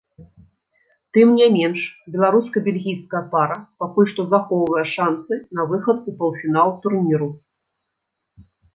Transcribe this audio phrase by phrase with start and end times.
[1.17, 1.81] Тым не менш,
[2.15, 7.33] беларуска-бельгійская пара пакуль што захоўвае шанцы на выхад у паўфінал турніру.